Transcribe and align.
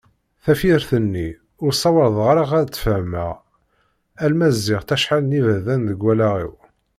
Tafyirt-nni 0.43 1.27
ur 1.63 1.71
ssawaḍeɣ 1.73 2.25
ara 2.31 2.43
ad 2.57 2.67
tt-fehmeɣ 2.69 3.29
alma 4.23 4.47
zziɣ-tt 4.55 4.95
acḥal 4.95 5.21
n 5.25 5.35
yiberdan 5.35 5.81
deg 5.89 5.99
wallaɣ-iw. 6.05 6.53